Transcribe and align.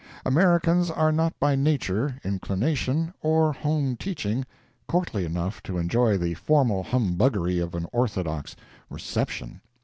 Americans 0.25 0.89
are 0.89 1.11
not 1.11 1.39
by 1.39 1.55
nature, 1.55 2.15
inclination, 2.23 3.13
or 3.21 3.53
home 3.53 3.95
teaching, 3.95 4.43
courtly 4.87 5.25
enough 5.25 5.61
to 5.61 5.77
enjoy 5.77 6.17
the 6.17 6.33
formal 6.33 6.81
humbuggery 6.81 7.59
of 7.59 7.75
an 7.75 7.85
orthodox 7.93 8.55
"reception." 8.89 9.61